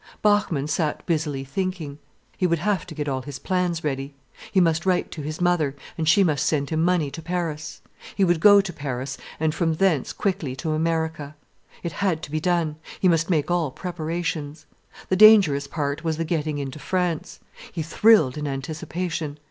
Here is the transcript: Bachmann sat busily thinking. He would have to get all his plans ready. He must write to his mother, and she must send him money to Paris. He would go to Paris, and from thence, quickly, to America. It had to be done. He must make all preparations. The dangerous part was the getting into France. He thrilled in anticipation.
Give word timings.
Bachmann 0.23 0.65
sat 0.65 1.05
busily 1.05 1.43
thinking. 1.43 1.99
He 2.35 2.47
would 2.47 2.57
have 2.57 2.87
to 2.87 2.95
get 2.95 3.07
all 3.07 3.21
his 3.21 3.37
plans 3.37 3.83
ready. 3.83 4.15
He 4.51 4.59
must 4.59 4.83
write 4.83 5.11
to 5.11 5.21
his 5.21 5.39
mother, 5.39 5.75
and 5.95 6.09
she 6.09 6.23
must 6.23 6.43
send 6.47 6.71
him 6.71 6.83
money 6.83 7.11
to 7.11 7.21
Paris. 7.21 7.81
He 8.15 8.23
would 8.23 8.39
go 8.39 8.61
to 8.61 8.73
Paris, 8.73 9.19
and 9.39 9.53
from 9.53 9.75
thence, 9.75 10.11
quickly, 10.11 10.55
to 10.55 10.71
America. 10.71 11.35
It 11.83 11.91
had 11.91 12.23
to 12.23 12.31
be 12.31 12.39
done. 12.39 12.77
He 12.99 13.07
must 13.07 13.29
make 13.29 13.51
all 13.51 13.69
preparations. 13.69 14.65
The 15.09 15.15
dangerous 15.15 15.67
part 15.67 16.03
was 16.03 16.17
the 16.17 16.25
getting 16.25 16.57
into 16.57 16.79
France. 16.79 17.39
He 17.71 17.83
thrilled 17.83 18.39
in 18.39 18.47
anticipation. 18.47 19.37